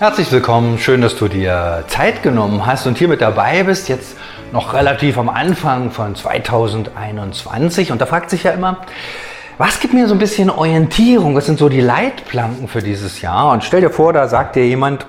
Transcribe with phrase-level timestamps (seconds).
[0.00, 4.16] Herzlich willkommen, schön, dass du dir Zeit genommen hast und hier mit dabei bist, jetzt
[4.50, 7.92] noch relativ am Anfang von 2021.
[7.92, 8.78] Und da fragt sich ja immer,
[9.58, 11.36] was gibt mir so ein bisschen Orientierung?
[11.36, 13.52] Was sind so die Leitplanken für dieses Jahr?
[13.52, 15.04] Und stell dir vor, da sagt dir jemand,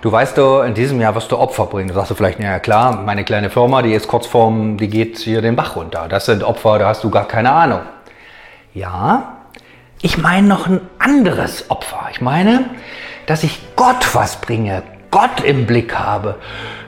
[0.00, 1.88] du weißt du, in diesem Jahr wirst du Opfer bringen.
[1.88, 5.18] Da sagst du vielleicht, ja klar, meine kleine Firma, die ist kurz vorm, die geht
[5.18, 6.06] hier den Bach runter.
[6.08, 7.80] Das sind Opfer, da hast du gar keine Ahnung.
[8.74, 9.38] Ja,
[10.02, 12.06] ich meine noch ein anderes Opfer.
[12.12, 12.66] Ich meine,
[13.26, 16.36] dass ich Gott was bringe, Gott im Blick habe,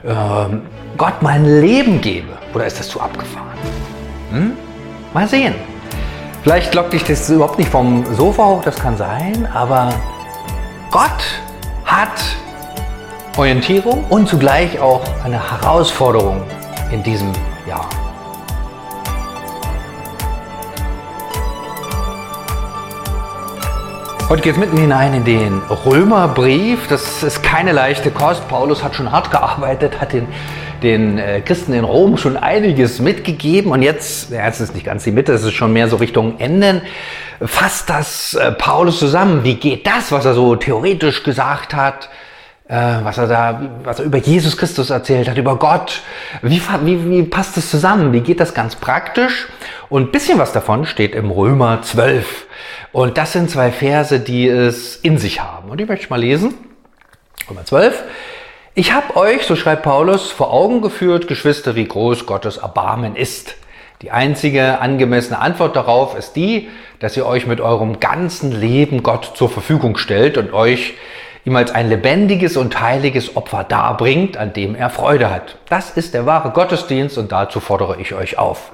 [0.05, 0.63] ähm,
[0.97, 2.29] Gott mein Leben gebe.
[2.55, 3.59] Oder ist das zu abgefahren?
[4.31, 4.53] Hm?
[5.13, 5.55] Mal sehen.
[6.43, 9.93] Vielleicht lockt dich das überhaupt nicht vom Sofa hoch, das kann sein, aber
[10.91, 11.25] Gott
[11.85, 12.23] hat
[13.37, 16.43] Orientierung und zugleich auch eine Herausforderung
[16.93, 17.33] in diesem
[17.67, 17.89] Jahr.
[24.29, 26.89] Heute geht es mitten hinein in den Römerbrief.
[26.89, 28.49] Das ist keine leichte Kost.
[28.49, 30.27] Paulus hat schon hart gearbeitet, hat den,
[30.83, 33.71] den äh, Christen in Rom schon einiges mitgegeben.
[33.71, 36.41] Und jetzt, ja, jetzt ist nicht ganz die Mitte, es ist schon mehr so Richtung
[36.41, 36.83] Enden.
[37.41, 39.45] Fasst das äh, Paulus zusammen?
[39.45, 42.09] Wie geht das, was er so theoretisch gesagt hat?
[42.67, 46.03] Äh, was er da, was er über Jesus Christus erzählt hat, über Gott.
[46.43, 48.13] Wie, wie, wie passt das zusammen?
[48.13, 49.47] Wie geht das ganz praktisch?
[49.89, 52.47] Und bisschen was davon steht im Römer 12.
[52.97, 55.69] Und das sind zwei Verse, die es in sich haben.
[55.69, 56.55] Und die möchte ich mal lesen.
[57.47, 58.05] Römer 12.
[58.75, 63.57] Ich habe euch, so schreibt Paulus, vor Augen geführt, Geschwister, wie groß Gottes Erbarmen ist.
[64.01, 69.33] Die einzige angemessene Antwort darauf ist die, dass ihr euch mit eurem ganzen Leben Gott
[69.35, 70.95] zur Verfügung stellt und euch
[71.47, 75.57] ihm als ein lebendiges und heiliges Opfer darbringt, an dem er Freude hat.
[75.69, 78.73] Das ist der wahre Gottesdienst und dazu fordere ich euch auf.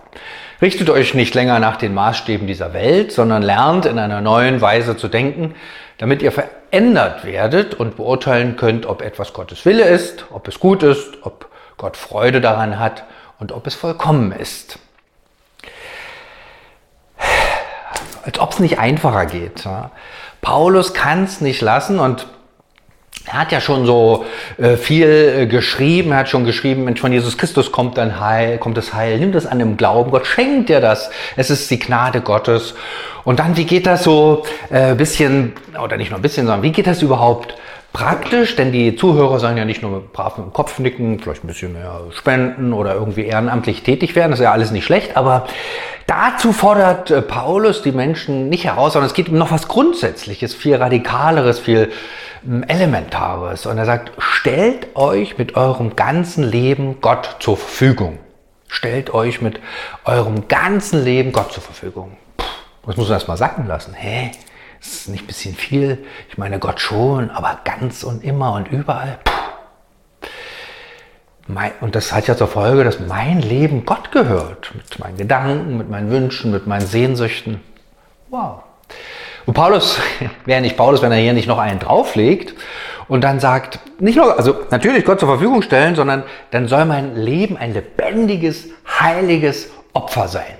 [0.62, 4.97] Richtet euch nicht länger nach den Maßstäben dieser Welt, sondern lernt in einer neuen Weise
[4.97, 5.55] zu denken,
[5.98, 10.83] damit ihr verändert werdet und beurteilen könnt, ob etwas Gottes Wille ist, ob es gut
[10.83, 13.05] ist, ob Gott Freude daran hat
[13.39, 14.78] und ob es vollkommen ist.
[18.25, 19.69] Als ob es nicht einfacher geht.
[20.41, 22.27] Paulus kann es nicht lassen und
[23.27, 24.25] er hat ja schon so
[24.59, 28.59] äh, viel äh, geschrieben, er hat schon geschrieben, Mensch, von Jesus Christus kommt dann Heil,
[28.59, 31.78] kommt das Heil, nimm das an dem Glauben, Gott schenkt dir das, es ist die
[31.78, 32.75] Gnade Gottes.
[33.25, 35.53] Und dann, wie geht das so äh, bisschen,
[35.83, 37.55] oder nicht nur ein bisschen, sondern wie geht das überhaupt
[37.93, 38.56] praktisch?
[38.56, 41.75] Denn die Zuhörer sollen ja nicht nur brav mit dem Kopf nicken, vielleicht ein bisschen
[41.75, 45.47] mehr spenden oder irgendwie ehrenamtlich tätig werden, das ist ja alles nicht schlecht, aber
[46.09, 50.54] dazu fordert äh, Paulus die Menschen nicht heraus, sondern es geht um noch was Grundsätzliches,
[50.54, 51.93] viel radikaleres, viel
[52.69, 53.66] Elementares.
[53.66, 58.19] Und er sagt, stellt euch mit eurem ganzen Leben Gott zur Verfügung.
[58.69, 59.60] Stellt euch mit
[60.04, 62.16] eurem ganzen Leben Gott zur Verfügung.
[62.36, 62.47] Puh,
[62.86, 63.94] das muss man erst mal sacken lassen.
[63.94, 64.32] Hä?
[64.80, 66.04] Das ist nicht ein bisschen viel?
[66.28, 69.19] Ich meine Gott schon, aber ganz und immer und überall.
[69.24, 69.32] Puh.
[71.80, 74.72] Und das hat ja zur Folge, dass mein Leben Gott gehört.
[74.74, 77.60] Mit meinen Gedanken, mit meinen Wünschen, mit meinen Sehnsüchten.
[78.30, 78.62] Wow.
[79.47, 79.98] Und Paulus,
[80.44, 82.54] wäre nicht Paulus, wenn er hier nicht noch einen drauflegt
[83.08, 87.16] und dann sagt, nicht nur, also natürlich Gott zur Verfügung stellen, sondern dann soll mein
[87.16, 88.69] Leben ein lebendiges,
[89.00, 90.56] heiliges Opfer sein.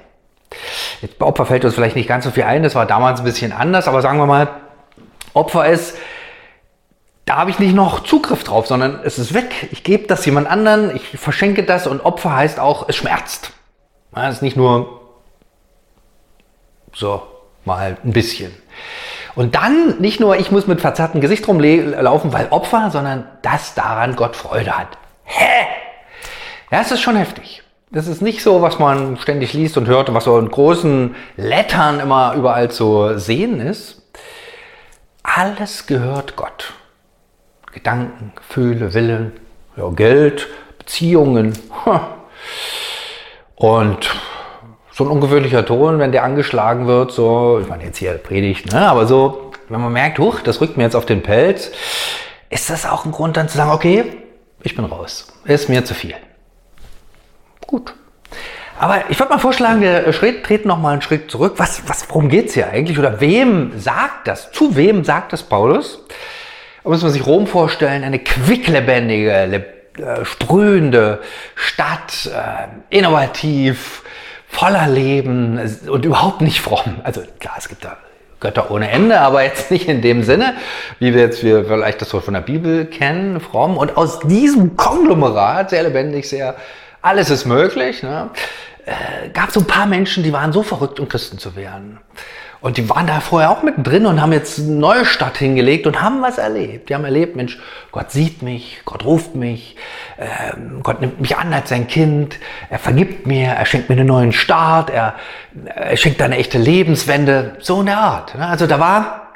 [1.00, 3.25] Jetzt bei Opfer fällt uns vielleicht nicht ganz so viel ein, das war damals ein
[3.25, 4.48] bisschen anders, aber sagen wir mal,
[5.34, 5.97] Opfer ist,
[7.25, 9.69] da habe ich nicht noch Zugriff drauf, sondern es ist weg.
[9.70, 13.53] Ich gebe das jemand anderen, ich verschenke das und Opfer heißt auch, es schmerzt.
[14.14, 15.00] Es ist nicht nur
[16.93, 17.22] so,
[17.64, 18.53] mal ein bisschen.
[19.34, 24.15] Und dann nicht nur, ich muss mit verzerrtem Gesicht rumlaufen, weil Opfer, sondern dass daran
[24.16, 24.99] Gott Freude hat.
[25.25, 25.66] Hä?
[26.71, 27.62] Das ist schon heftig.
[27.91, 31.15] Das ist nicht so, was man ständig liest und hört und was so in großen
[31.37, 34.03] Lettern immer überall zu sehen ist.
[35.22, 36.72] Alles gehört Gott.
[37.72, 39.32] Gedanken, Gefühle, Willen,
[39.77, 41.59] ja, Geld, Beziehungen.
[43.56, 44.11] Und
[44.93, 48.87] so ein ungewöhnlicher Ton, wenn der angeschlagen wird, so, ich meine jetzt hier Predigt, ne,
[48.89, 51.71] aber so, wenn man merkt, huch, das rückt mir jetzt auf den Pelz,
[52.50, 54.05] ist das auch ein Grund dann zu sagen, okay,
[54.62, 56.15] ich bin raus, ist mir zu viel.
[57.67, 57.94] Gut.
[58.79, 61.55] Aber ich würde mal vorschlagen, wir Schritt, treten noch mal einen Schritt zurück.
[61.59, 62.99] Was, was, worum geht's hier eigentlich?
[62.99, 64.50] Oder wem sagt das?
[64.50, 66.00] Zu wem sagt das Paulus?
[66.83, 69.31] Da muss man sich Rom vorstellen, eine quicklebendige,
[69.99, 71.21] äh, sprühende
[71.55, 74.03] Stadt, äh, innovativ,
[74.52, 75.58] voller Leben
[75.88, 77.00] und überhaupt nicht fromm.
[77.02, 77.96] Also klar, es gibt da
[78.38, 80.54] Götter ohne Ende, aber jetzt nicht in dem Sinne,
[80.99, 83.78] wie wir jetzt wir vielleicht das so von der Bibel kennen, fromm.
[83.78, 86.56] Und aus diesem Konglomerat, sehr lebendig, sehr,
[87.00, 88.31] alles ist möglich, ne,
[88.84, 91.99] äh, gab es so ein paar Menschen, die waren so verrückt, um Christen zu werden.
[92.62, 96.00] Und die waren da vorher auch mittendrin und haben jetzt eine neue Stadt hingelegt und
[96.00, 96.88] haben was erlebt.
[96.88, 97.59] Die haben erlebt, Mensch,
[97.91, 99.76] Gott sieht mich, Gott ruft mich,
[100.17, 100.26] äh,
[100.81, 102.38] Gott nimmt mich an als sein Kind,
[102.70, 105.17] er vergibt mir, er schenkt mir einen neuen Start, er,
[105.64, 108.37] er schenkt eine echte Lebenswende, so eine Art.
[108.37, 108.47] Ne?
[108.47, 109.32] Also da war,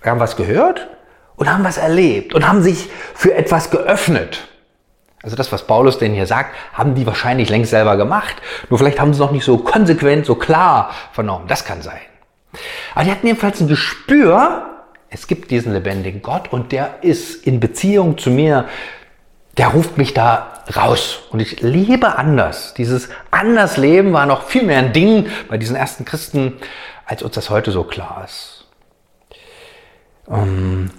[0.00, 0.88] wir haben was gehört
[1.34, 4.46] und haben was erlebt und haben sich für etwas geöffnet.
[5.24, 8.36] Also das, was Paulus denn hier sagt, haben die wahrscheinlich längst selber gemacht.
[8.70, 11.48] Nur vielleicht haben sie es noch nicht so konsequent, so klar vernommen.
[11.48, 11.98] Das kann sein.
[12.94, 14.66] Aber die hatten jedenfalls ein Gespür,
[15.10, 18.68] es gibt diesen lebendigen Gott und der ist in Beziehung zu mir,
[19.58, 21.20] der ruft mich da raus.
[21.30, 22.74] Und ich lebe anders.
[22.74, 26.54] Dieses anders Leben war noch viel mehr ein Ding bei diesen ersten Christen,
[27.04, 28.66] als uns das heute so klar ist.
[30.28, 30.90] Ähm,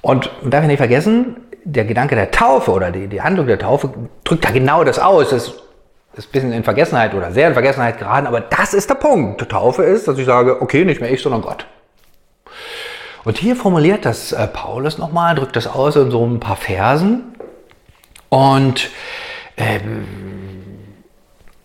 [0.00, 3.92] und darf ich nicht vergessen, der Gedanke der Taufe oder die, die Handlung der Taufe
[4.24, 5.30] drückt da genau das aus.
[5.30, 5.54] Das
[6.18, 9.48] ist ein bisschen in Vergessenheit oder sehr in Vergessenheit geraten, aber das ist der Punkt.
[9.48, 11.66] Taufe ist, dass ich sage, okay, nicht mehr ich, sondern Gott.
[13.24, 17.34] Und hier formuliert das äh, Paulus nochmal, drückt das aus in so ein paar Versen.
[18.28, 18.90] Und
[19.56, 20.06] ähm,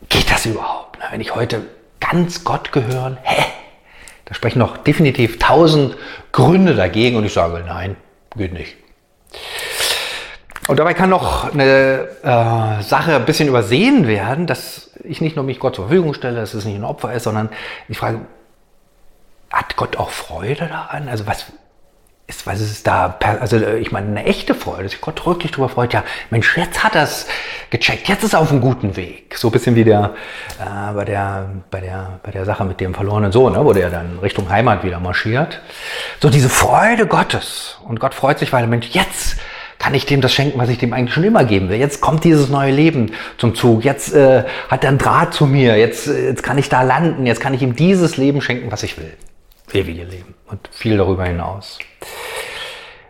[0.10, 1.00] geht das überhaupt?
[1.00, 1.06] Ne?
[1.12, 1.62] Wenn ich heute
[2.00, 3.44] ganz Gott gehören, hä?
[4.26, 5.98] Da sprechen noch definitiv tausend
[6.32, 7.98] Gründe dagegen und ich sage, nein,
[8.36, 8.78] geht nicht.
[10.68, 15.44] Und dabei kann noch eine äh, Sache ein bisschen übersehen werden, dass ich nicht nur
[15.44, 17.50] mich Gott zur Verfügung stelle, dass es nicht ein Opfer ist, sondern
[17.90, 18.22] ich frage,
[19.52, 21.10] hat Gott auch Freude daran?
[21.10, 21.46] Also was
[22.26, 25.68] ist, was ist da, also ich meine, eine echte Freude, dass sich Gott wirklich darüber
[25.68, 27.08] freut, ja, Mensch, jetzt hat er
[27.70, 29.38] gecheckt, jetzt ist er auf einem guten Weg.
[29.38, 30.12] So ein bisschen wie der,
[30.60, 33.90] äh, bei, der, bei, der, bei der Sache mit dem verlorenen Sohn, ne, wo der
[33.90, 35.60] dann Richtung Heimat wieder marschiert.
[36.22, 37.78] So diese Freude Gottes.
[37.86, 39.38] Und Gott freut sich, weil, Mensch, jetzt
[39.84, 41.78] kann ich dem das schenken, was ich dem eigentlich schon immer geben will.
[41.78, 43.84] Jetzt kommt dieses neue Leben zum Zug.
[43.84, 45.76] Jetzt äh, hat er einen Draht zu mir.
[45.76, 47.26] Jetzt, äh, jetzt kann ich da landen.
[47.26, 49.12] Jetzt kann ich ihm dieses Leben schenken, was ich will.
[49.74, 51.80] Ewige Leben und viel darüber hinaus.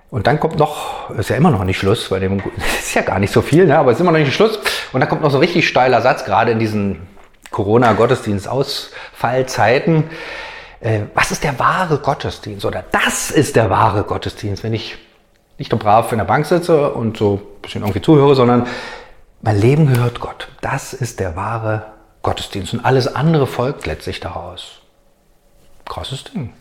[0.09, 2.41] Und dann kommt noch, ist ja immer noch nicht Schluss, weil dem
[2.79, 4.57] ist ja gar nicht so viel, ne, aber es ist immer noch nicht Schluss.
[4.93, 7.01] Und dann kommt noch so ein richtig steiler Satz, gerade in diesen
[7.51, 10.05] Corona-Gottesdienst-Ausfallzeiten.
[10.79, 12.65] Äh, was ist der wahre Gottesdienst?
[12.65, 14.97] Oder das ist der wahre Gottesdienst, wenn ich
[15.57, 18.67] nicht nur brav in der Bank sitze und so ein bisschen irgendwie zuhöre, sondern
[19.41, 20.47] mein Leben gehört Gott.
[20.61, 21.85] Das ist der wahre
[22.21, 24.81] Gottesdienst und alles andere folgt letztlich daraus.
[25.85, 26.53] Krasses Ding.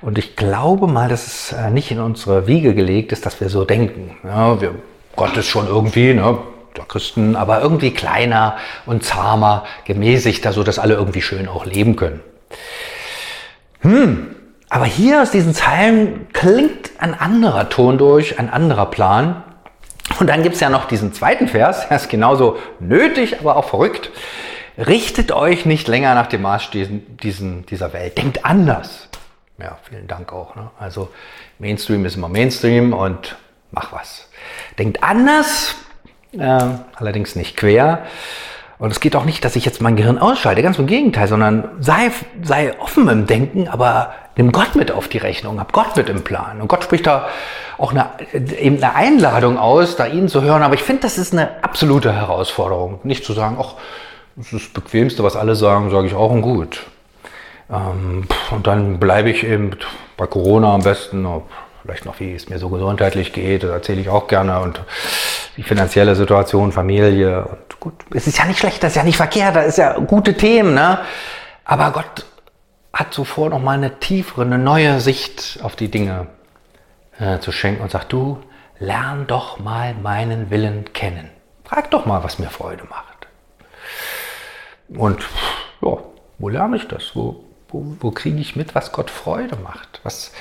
[0.00, 3.48] Und ich glaube mal, dass es äh, nicht in unsere Wiege gelegt ist, dass wir
[3.48, 4.16] so denken.
[4.24, 4.74] Ja, wir,
[5.14, 6.38] Gott ist schon irgendwie, ne,
[6.76, 8.56] der Christen, aber irgendwie kleiner
[8.86, 12.20] und zahmer, gemäßigter, so dass alle irgendwie schön auch leben können.
[13.80, 14.34] Hm,
[14.68, 19.42] aber hier aus diesen Zeilen klingt ein anderer Ton durch, ein anderer Plan.
[20.18, 23.68] Und dann gibt es ja noch diesen zweiten Vers, der ist genauso nötig, aber auch
[23.68, 24.10] verrückt.
[24.76, 28.18] Richtet euch nicht länger nach dem Maßstäben diesen, dieser Welt.
[28.18, 29.08] Denkt anders.
[29.58, 30.56] Ja, vielen Dank auch.
[30.56, 30.70] Ne?
[30.78, 31.10] Also
[31.58, 33.36] Mainstream ist immer Mainstream und
[33.72, 34.28] mach was.
[34.78, 35.74] Denkt anders,
[36.32, 36.60] äh,
[36.94, 38.06] allerdings nicht quer.
[38.80, 41.68] Und es geht auch nicht, dass ich jetzt mein Gehirn ausschalte, ganz im Gegenteil, sondern
[41.80, 42.10] sei,
[42.42, 46.24] sei offen im Denken, aber nimm Gott mit auf die Rechnung, hab Gott mit im
[46.24, 46.62] Plan.
[46.62, 47.28] Und Gott spricht da
[47.76, 50.62] auch eine, eben eine Einladung aus, da ihn zu hören.
[50.62, 53.00] Aber ich finde, das ist eine absolute Herausforderung.
[53.04, 53.74] Nicht zu sagen, ach,
[54.36, 56.86] das ist das Bequemste, was alle sagen, sage ich auch und gut.
[57.70, 59.72] Ähm, und dann bleibe ich eben
[60.16, 61.26] bei Corona am besten,
[61.82, 64.60] vielleicht noch, wie es mir so gesundheitlich geht, das erzähle ich auch gerne.
[64.60, 64.82] Und
[65.56, 67.44] die finanzielle Situation, Familie.
[67.44, 69.98] Und gut, es ist ja nicht schlecht, das ist ja nicht verkehrt, das ist ja
[69.98, 71.00] gute Themen, ne?
[71.64, 72.26] Aber Gott
[72.92, 76.26] hat zuvor noch mal eine tiefere, eine neue Sicht auf die Dinge
[77.18, 78.42] äh, zu schenken und sagt, du
[78.78, 81.30] lern doch mal meinen Willen kennen.
[81.64, 83.28] Frag doch mal, was mir Freude macht.
[84.88, 85.22] Und
[85.82, 85.98] ja,
[86.38, 87.14] wo lerne ich das?
[87.14, 90.00] Wo, wo, wo kriege ich mit, was Gott Freude macht?
[90.02, 90.32] Was,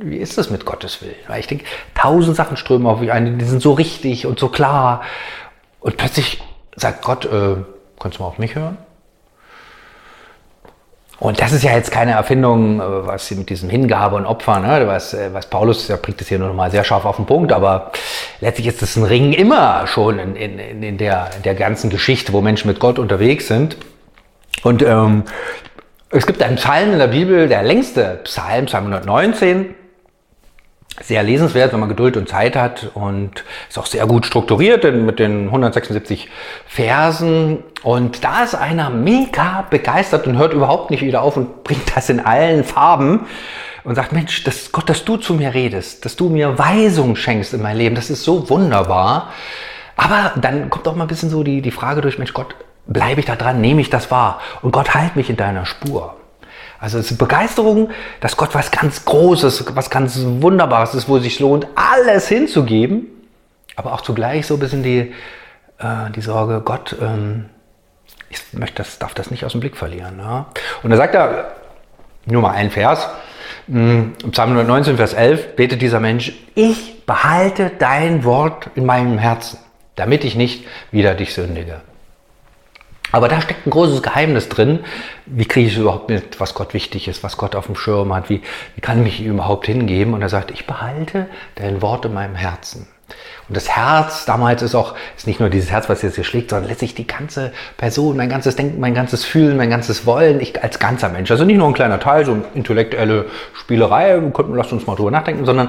[0.00, 1.14] wie ist das mit Gottes Willen?
[1.28, 4.48] Weil ich denke, tausend Sachen strömen auf mich ein, die sind so richtig und so
[4.48, 5.02] klar.
[5.80, 6.42] Und plötzlich
[6.76, 7.56] sagt Gott, äh,
[7.98, 8.78] kannst du mal auf mich hören?
[11.20, 14.86] Und das ist ja jetzt keine Erfindung, äh, was mit diesem Hingabe und Opfer, ne?
[14.86, 17.52] was, äh, was Paulus, der bringt das hier nur noch sehr scharf auf den Punkt,
[17.52, 17.92] aber
[18.40, 22.32] letztlich ist das ein Ring immer schon in, in, in, der, in der ganzen Geschichte,
[22.32, 23.76] wo Menschen mit Gott unterwegs sind.
[24.62, 25.24] Und ähm,
[26.10, 29.74] es gibt einen Psalm in der Bibel, der längste Psalm, Psalm 119,
[31.02, 35.18] sehr lesenswert, wenn man Geduld und Zeit hat und ist auch sehr gut strukturiert mit
[35.18, 36.28] den 176
[36.66, 37.64] Versen.
[37.82, 42.08] Und da ist einer mega begeistert und hört überhaupt nicht wieder auf und bringt das
[42.10, 43.26] in allen Farben
[43.82, 47.54] und sagt, Mensch, das, Gott, dass du zu mir redest, dass du mir Weisung schenkst
[47.54, 49.32] in mein Leben, das ist so wunderbar.
[49.96, 52.54] Aber dann kommt auch mal ein bisschen so die, die Frage durch, Mensch, Gott,
[52.86, 54.40] bleibe ich da dran, nehme ich das wahr?
[54.62, 56.16] Und Gott, halt mich in deiner Spur.
[56.84, 57.88] Also es ist Begeisterung,
[58.20, 63.06] dass Gott was ganz Großes, was ganz Wunderbares ist, wo es sich lohnt, alles hinzugeben.
[63.74, 65.14] Aber auch zugleich so ein bisschen die,
[65.78, 67.46] äh, die Sorge, Gott, ähm,
[68.28, 70.18] ich möchte das, darf das nicht aus dem Blick verlieren.
[70.18, 70.48] Ja?
[70.82, 71.52] Und da sagt er,
[72.26, 73.08] nur mal ein Vers,
[73.66, 79.58] hm, Psalm 119, Vers 11, betet dieser Mensch, ich behalte dein Wort in meinem Herzen,
[79.96, 81.80] damit ich nicht wieder dich sündige.
[83.14, 84.80] Aber da steckt ein großes Geheimnis drin.
[85.24, 88.28] Wie kriege ich überhaupt mit, was Gott wichtig ist, was Gott auf dem Schirm hat?
[88.28, 88.42] Wie,
[88.74, 90.14] wie kann ich mich überhaupt hingeben?
[90.14, 92.88] Und er sagt, ich behalte dein Wort in meinem Herzen.
[93.48, 96.50] Und das Herz damals ist auch, ist nicht nur dieses Herz, was jetzt hier schlägt,
[96.50, 100.60] sondern letztlich die ganze Person, mein ganzes Denken, mein ganzes Fühlen, mein ganzes Wollen, ich
[100.60, 101.30] als ganzer Mensch.
[101.30, 105.46] Also nicht nur ein kleiner Teil, so eine intellektuelle Spielerei, lasst uns mal drüber nachdenken,
[105.46, 105.68] sondern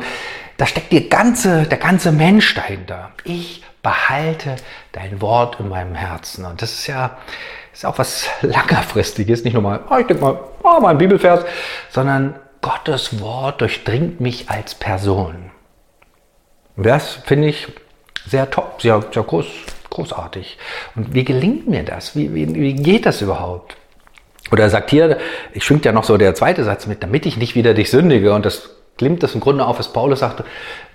[0.57, 3.12] da steckt die ganze, der ganze Mensch dahinter.
[3.24, 4.55] Ich behalte
[4.93, 6.45] dein Wort in meinem Herzen.
[6.45, 7.17] Und das ist ja
[7.75, 11.45] ist auch was Langerfristiges, nicht nur mal, oh, ich denke mal, oh, mal ein Bibelvers,
[11.89, 15.51] sondern Gottes Wort durchdringt mich als Person.
[16.77, 17.67] Das finde ich
[18.25, 19.45] sehr top, sehr, sehr groß,
[19.89, 20.57] großartig.
[20.95, 22.15] Und wie gelingt mir das?
[22.15, 23.75] Wie, wie, wie geht das überhaupt?
[24.51, 25.17] Oder er sagt hier,
[25.53, 28.33] ich schwingt ja noch so der zweite Satz mit, damit ich nicht wieder dich sündige.
[28.33, 30.46] Und das klimmt das im Grunde auf, was Paulus sagte,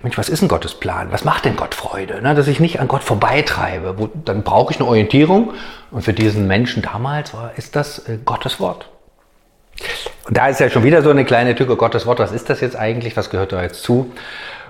[0.01, 1.11] Mensch, was ist denn Gottes Plan?
[1.11, 2.21] Was macht denn Gott Freude?
[2.21, 3.99] Ne, dass ich nicht an Gott vorbeitreibe.
[3.99, 5.53] Wo, dann brauche ich eine Orientierung.
[5.91, 8.89] Und für diesen Menschen damals war, ist das äh, Gottes Wort.
[10.27, 12.61] Und da ist ja schon wieder so eine kleine Tücke, Gottes Wort, was ist das
[12.61, 13.17] jetzt eigentlich?
[13.17, 14.11] Was gehört da jetzt zu?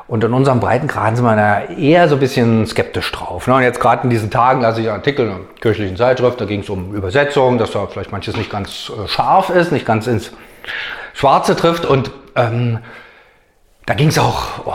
[0.08, 3.48] Und in unserem Breitengraden sind wir da eher so ein bisschen skeptisch drauf.
[3.48, 3.56] Ne?
[3.56, 6.62] Und jetzt gerade in diesen Tagen lasse ich Artikel in einer kirchlichen Zeitschrift, da ging
[6.62, 10.32] es um Übersetzung, dass da vielleicht manches nicht ganz äh, scharf ist, nicht ganz ins
[11.14, 11.86] Schwarze trifft.
[11.86, 12.80] Und ähm,
[13.86, 14.74] da ging es auch, oh,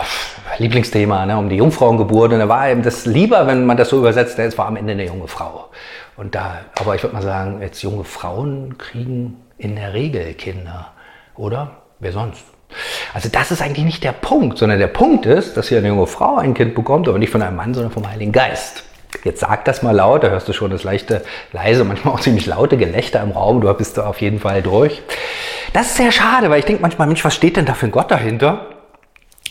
[0.59, 2.33] Lieblingsthema, ne, um die Jungfrauengeburt.
[2.33, 4.93] Und da war eben das lieber, wenn man das so übersetzt, es war am Ende
[4.93, 5.69] eine junge Frau.
[6.17, 10.93] Und da, aber ich würde mal sagen, jetzt junge Frauen kriegen in der Regel Kinder,
[11.37, 11.83] oder?
[11.99, 12.45] Wer sonst?
[13.15, 16.07] Also das ist eigentlich nicht der Punkt, sondern der Punkt ist, dass hier eine junge
[16.07, 18.85] Frau ein Kind bekommt, aber nicht von einem Mann, sondern vom Heiligen Geist.
[19.25, 22.47] Jetzt sag das mal laut, da hörst du schon das leichte, leise, manchmal auch ziemlich
[22.47, 25.03] laute Gelächter im Raum, du bist da auf jeden Fall durch.
[25.73, 27.93] Das ist sehr schade, weil ich denke manchmal, Mensch, was steht denn da für ein
[27.93, 28.67] Gott dahinter?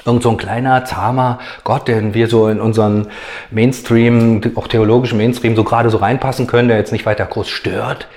[0.06, 3.08] Irgend so ein kleiner, zahmer Gott, den wir so in unseren
[3.50, 8.08] Mainstream, auch theologischen Mainstream so gerade so reinpassen können, der jetzt nicht weiter groß stört.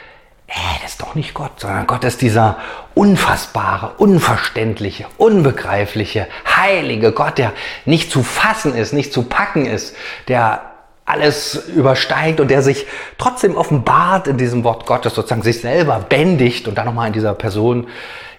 [0.48, 0.52] Äh,
[0.82, 2.58] das ist doch nicht Gott, sondern Gott ist dieser
[2.94, 6.26] unfassbare, unverständliche, unbegreifliche,
[6.56, 7.52] heilige Gott, der
[7.86, 9.96] nicht zu fassen ist, nicht zu packen ist,
[10.28, 10.67] der
[11.08, 12.86] alles übersteigt und der sich
[13.16, 17.34] trotzdem offenbart in diesem Wort Gottes, sozusagen sich selber bändigt und dann nochmal in dieser
[17.34, 17.86] Person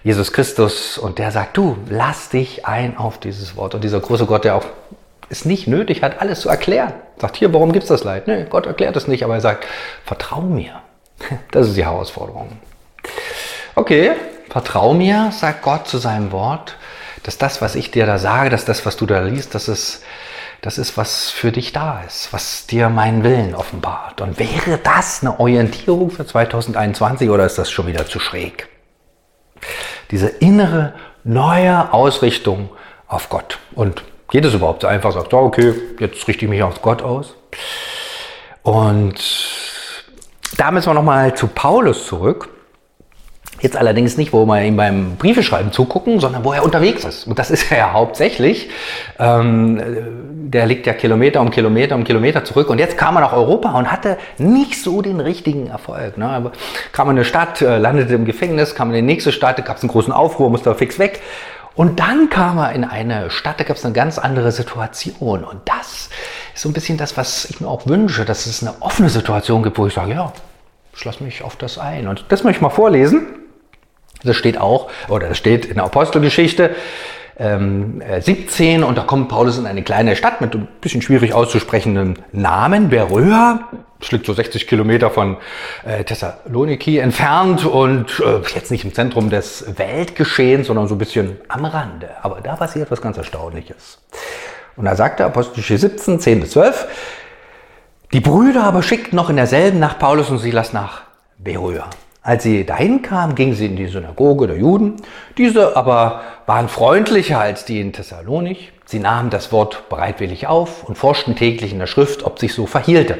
[0.02, 3.74] Jesus Christus und der sagt, du, lass dich ein auf dieses Wort.
[3.74, 4.64] Und dieser große Gott, der auch
[5.28, 6.92] es nicht nötig hat, alles zu erklären.
[7.18, 8.26] Sagt, hier, warum gibt's das Leid?
[8.26, 9.66] Nee, Gott erklärt es nicht, aber er sagt,
[10.04, 10.80] vertrau mir.
[11.50, 12.50] Das ist die Herausforderung.
[13.74, 14.12] Okay,
[14.48, 16.76] vertrau mir, sagt Gott zu seinem Wort,
[17.22, 20.02] dass das, was ich dir da sage, dass das, was du da liest, dass es
[20.62, 24.20] das ist, was für dich da ist, was dir meinen Willen offenbart.
[24.20, 28.68] Und wäre das eine Orientierung für 2021 oder ist das schon wieder zu schräg?
[30.10, 32.68] Diese innere, neue Ausrichtung
[33.06, 33.58] auf Gott.
[33.74, 35.12] Und geht es überhaupt so einfach?
[35.12, 37.34] Sagt, okay, jetzt richte ich mich auf Gott aus.
[38.62, 39.14] Und
[40.56, 42.48] da müssen wir nochmal zu Paulus zurück.
[43.60, 47.26] Jetzt allerdings nicht, wo wir ihm beim Briefeschreiben zugucken, sondern wo er unterwegs ist.
[47.26, 48.70] Und das ist er ja hauptsächlich.
[49.18, 49.80] Ähm,
[50.50, 52.70] der liegt ja Kilometer um Kilometer um Kilometer zurück.
[52.70, 56.16] Und jetzt kam er nach Europa und hatte nicht so den richtigen Erfolg.
[56.16, 56.26] Ne?
[56.26, 56.52] Aber
[56.92, 59.76] kam in eine Stadt, äh, landete im Gefängnis, kam in die nächste Stadt, da gab
[59.76, 61.20] es einen großen Aufruhr, musste fix weg.
[61.74, 65.44] Und dann kam er in eine Stadt, da gab es eine ganz andere Situation.
[65.44, 66.08] Und das
[66.54, 69.62] ist so ein bisschen das, was ich mir auch wünsche, dass es eine offene Situation
[69.62, 70.32] gibt, wo ich sage, ja,
[70.94, 72.08] ich lasse mich auf das ein.
[72.08, 73.39] Und das möchte ich mal vorlesen.
[74.24, 76.74] Das steht auch, oder das steht in der Apostelgeschichte
[77.40, 82.18] ähm, 17 und da kommt Paulus in eine kleine Stadt mit ein bisschen schwierig auszusprechenden
[82.32, 83.60] Namen, Beröa.
[83.98, 85.38] Das liegt so 60 Kilometer von
[85.84, 91.38] äh, Thessaloniki entfernt und äh, jetzt nicht im Zentrum des Weltgeschehens, sondern so ein bisschen
[91.48, 92.10] am Rande.
[92.22, 93.98] Aber da passiert was ganz Erstaunliches.
[94.76, 96.88] Und da sagt er, Apostelgeschichte 17, 10 bis 12,
[98.12, 101.02] die Brüder aber schickten noch in derselben Nacht Paulus und Silas nach
[101.38, 101.88] Beröa.
[102.22, 104.96] Als sie dahin kamen, gingen sie in die Synagoge der Juden.
[105.38, 108.72] Diese aber waren freundlicher als die in Thessalonik.
[108.84, 112.66] Sie nahmen das Wort bereitwillig auf und forschten täglich in der Schrift, ob sich so
[112.66, 113.16] verhielte.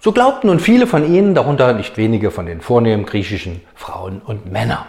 [0.00, 4.52] So glaubten nun viele von ihnen, darunter nicht wenige von den vornehmen griechischen Frauen und
[4.52, 4.84] Männern.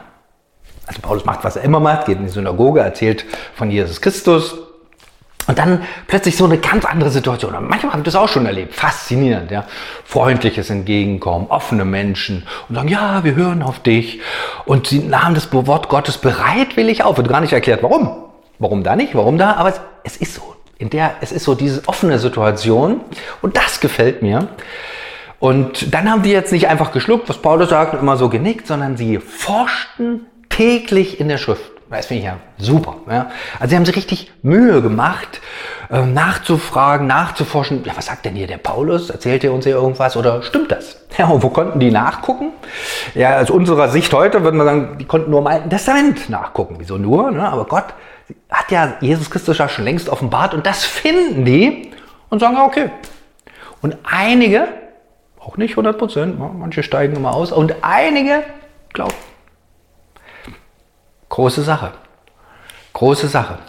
[0.85, 4.57] Also Paulus macht, was er immer macht, geht in die Synagoge, erzählt von Jesus Christus,
[5.49, 7.55] Und dann plötzlich so eine ganz andere Situation.
[7.55, 8.75] Und manchmal habe ich das auch schon erlebt.
[8.75, 9.65] Faszinierend, ja.
[10.05, 14.21] Freundliches Entgegenkommen, offene Menschen und sagen, ja, wir hören auf dich.
[14.65, 17.17] Und sie nahmen das Wort Gottes bereitwillig auf.
[17.17, 18.25] Wird gar nicht erklärt, warum.
[18.59, 20.55] Warum da nicht, warum da, aber es, es ist so.
[20.77, 23.01] In der, es ist so diese offene Situation.
[23.41, 24.49] Und das gefällt mir.
[25.39, 28.67] Und dann haben die jetzt nicht einfach geschluckt, was Paulus sagt, und immer so genickt,
[28.67, 31.71] sondern sie forschten täglich in der Schrift.
[31.89, 32.97] Das finde ich ja super.
[33.09, 33.31] Ja.
[33.59, 35.41] Also sie haben sich richtig Mühe gemacht,
[35.89, 37.83] äh, nachzufragen, nachzuforschen.
[37.83, 39.09] Ja, was sagt denn hier der Paulus?
[39.09, 40.97] Erzählt er uns hier irgendwas oder stimmt das?
[41.17, 42.51] Ja, und wo konnten die nachgucken?
[43.13, 46.75] Ja, aus unserer Sicht heute würden wir sagen, die konnten nur im Alten Testament nachgucken.
[46.77, 47.31] Wieso nur?
[47.31, 47.45] Ne?
[47.45, 47.85] Aber Gott
[48.49, 51.91] hat ja Jesus Christus ja schon längst offenbart und das finden die
[52.29, 52.91] und sagen, okay.
[53.81, 54.67] Und einige,
[55.39, 58.43] auch nicht 100 Prozent, manche steigen immer aus, und einige
[58.93, 59.15] glauben.
[61.29, 61.93] Große Sache.
[62.93, 63.59] Große Sache.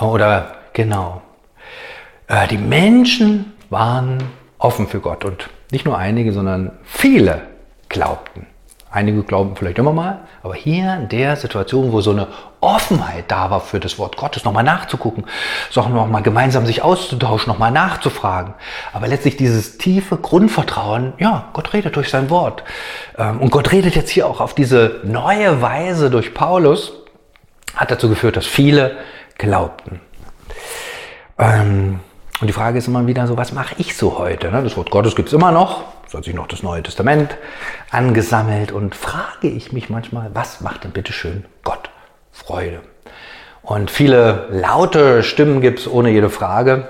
[0.00, 1.22] Oder genau.
[2.26, 4.22] Äh, die Menschen waren
[4.58, 7.42] offen für Gott und nicht nur einige, sondern viele
[7.88, 8.46] glaubten.
[8.90, 12.28] Einige glauben vielleicht immer mal, aber hier in der Situation, wo so eine
[12.60, 15.26] Offenheit da war für das Wort Gottes, nochmal nachzugucken,
[15.74, 18.54] nochmal gemeinsam sich auszutauschen, nochmal nachzufragen.
[18.94, 22.64] Aber letztlich dieses tiefe Grundvertrauen, ja, Gott redet durch sein Wort.
[23.18, 26.92] Ähm, und Gott redet jetzt hier auch auf diese neue Weise durch Paulus,
[27.76, 28.96] hat dazu geführt, dass viele
[29.36, 30.00] glaubten.
[31.38, 32.00] Ähm,
[32.40, 34.50] und die Frage ist immer wieder so, was mache ich so heute?
[34.50, 34.62] Ne?
[34.62, 37.36] Das Wort Gottes gibt es immer noch, hat sich noch das Neue Testament
[37.90, 41.90] angesammelt und frage ich mich manchmal, was macht denn bitte schön Gott
[42.32, 42.80] Freude?
[43.62, 46.88] Und viele laute Stimmen gibt es ohne jede Frage.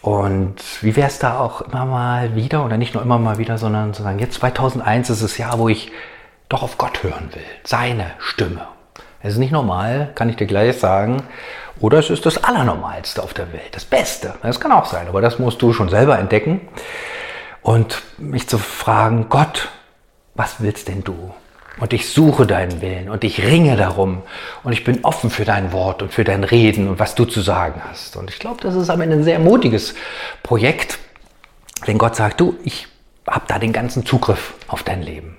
[0.00, 3.58] Und wie wäre es da auch immer mal wieder, oder nicht nur immer mal wieder,
[3.58, 5.90] sondern zu sagen, jetzt 2001 ist das Jahr, wo ich
[6.48, 8.68] doch auf Gott hören will, seine Stimme.
[9.20, 11.24] Es ist nicht normal, kann ich dir gleich sagen.
[11.80, 14.34] Oder es ist das Allernormalste auf der Welt, das Beste.
[14.42, 16.60] Das kann auch sein, aber das musst du schon selber entdecken.
[17.66, 19.70] Und mich zu fragen, Gott,
[20.36, 21.34] was willst denn du?
[21.80, 24.22] Und ich suche deinen Willen und ich ringe darum
[24.62, 27.40] und ich bin offen für dein Wort und für dein Reden und was du zu
[27.40, 28.14] sagen hast.
[28.14, 29.96] Und ich glaube, das ist am Ende ein sehr mutiges
[30.44, 31.00] Projekt,
[31.86, 32.86] wenn Gott sagt, du, ich
[33.26, 35.35] habe da den ganzen Zugriff auf dein Leben.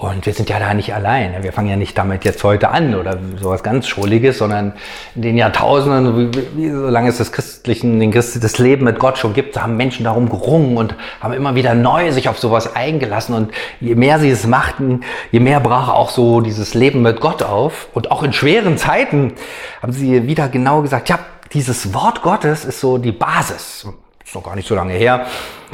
[0.00, 1.42] Und wir sind ja da nicht allein.
[1.42, 4.72] Wir fangen ja nicht damit jetzt heute an oder sowas ganz Schrulliges, sondern
[5.14, 6.30] in den Jahrtausenden,
[6.72, 10.30] solange es das christlichen, den Christ, das Leben mit Gott schon gibt, haben Menschen darum
[10.30, 13.34] gerungen und haben immer wieder neu sich auf sowas eingelassen.
[13.34, 17.42] Und je mehr sie es machten, je mehr brach auch so dieses Leben mit Gott
[17.42, 17.88] auf.
[17.92, 19.34] Und auch in schweren Zeiten
[19.82, 21.18] haben sie wieder genau gesagt, ja,
[21.52, 23.86] dieses Wort Gottes ist so die Basis.
[24.24, 25.26] Ist noch gar nicht so lange her,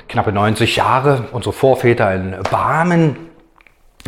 [0.08, 1.26] knappe 90 Jahre.
[1.30, 3.25] Unsere Vorväter in Barmen,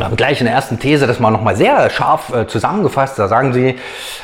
[0.04, 3.18] haben gleich in der ersten These das mal nochmal sehr scharf äh, zusammengefasst.
[3.18, 3.76] Da sagen sie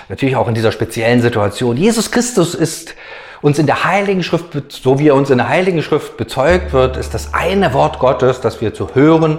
[0.09, 2.95] natürlich auch in dieser speziellen Situation, Jesus Christus ist
[3.43, 6.97] uns in der Heiligen Schrift, so wie er uns in der Heiligen Schrift bezeugt wird,
[6.97, 9.39] ist das eine Wort Gottes, das wir zu hören,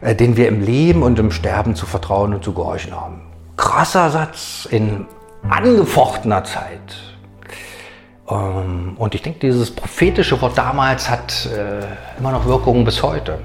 [0.00, 3.20] äh, den wir im Leben und im Sterben zu vertrauen und zu gehorchen haben.
[3.56, 5.06] Krasser Satz in
[5.48, 6.96] angefochtener Zeit.
[8.30, 11.84] Ähm, und ich denke, dieses prophetische Wort damals hat äh,
[12.18, 13.38] immer noch Wirkungen bis heute.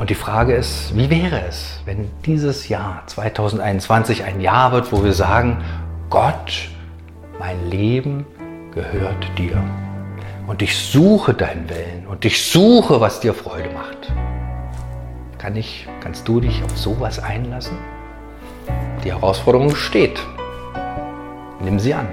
[0.00, 5.04] Und die Frage ist, wie wäre es, wenn dieses Jahr 2021 ein Jahr wird, wo
[5.04, 5.62] wir sagen,
[6.08, 6.70] Gott,
[7.38, 8.24] mein Leben
[8.72, 9.62] gehört dir.
[10.46, 14.10] Und ich suche deinen Willen und ich suche, was dir Freude macht.
[15.36, 17.76] Kann ich, kannst du dich auf sowas einlassen?
[19.04, 20.18] Die Herausforderung steht.
[21.62, 22.08] Nimm sie an.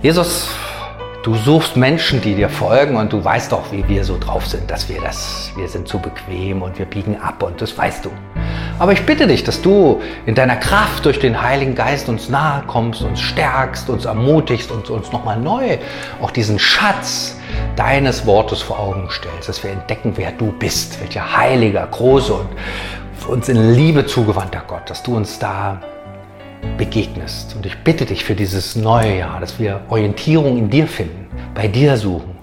[0.00, 0.48] Jesus
[1.22, 4.70] Du suchst Menschen, die dir folgen und du weißt doch, wie wir so drauf sind,
[4.70, 8.10] dass wir das, wir sind zu bequem und wir biegen ab und das weißt du.
[8.78, 12.62] Aber ich bitte dich, dass du in deiner Kraft durch den Heiligen Geist uns nahe
[12.66, 15.76] kommst, uns stärkst, uns ermutigst und uns nochmal neu
[16.22, 17.36] auch diesen Schatz
[17.76, 22.48] deines Wortes vor Augen stellst, dass wir entdecken, wer du bist, welcher heiliger, große und
[23.28, 25.82] uns in Liebe zugewandter Gott, dass du uns da
[26.76, 27.54] begegnest.
[27.56, 31.68] Und ich bitte dich für dieses neue Jahr, dass wir Orientierung in dir finden, bei
[31.68, 32.38] dir suchen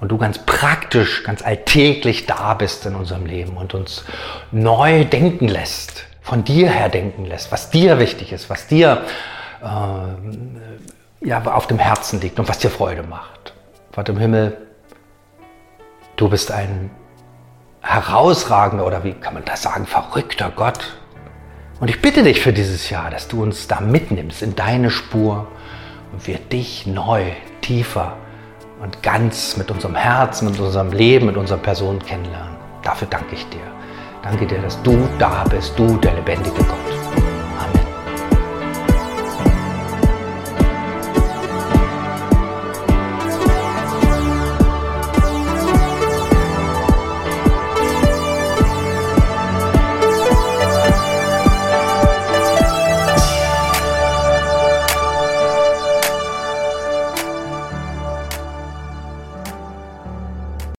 [0.00, 4.04] und du ganz praktisch, ganz alltäglich da bist in unserem Leben und uns
[4.50, 9.04] neu denken lässt, von dir her denken lässt, was dir wichtig ist, was dir
[9.62, 13.54] äh, ja, auf dem Herzen liegt und was dir Freude macht.
[13.92, 14.56] Vater im Himmel,
[16.16, 16.90] du bist ein
[17.80, 20.96] herausragender oder wie kann man das sagen, verrückter Gott,
[21.82, 25.48] und ich bitte dich für dieses Jahr, dass du uns da mitnimmst in deine Spur
[26.12, 27.24] und wir dich neu,
[27.60, 28.18] tiefer
[28.80, 32.56] und ganz mit unserem Herzen, mit unserem Leben, mit unserer Person kennenlernen.
[32.84, 33.66] Dafür danke ich dir.
[34.22, 37.01] Danke dir, dass du da bist, du der lebendige Gott.